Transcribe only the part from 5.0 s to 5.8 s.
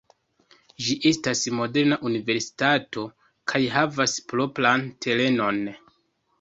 terenon.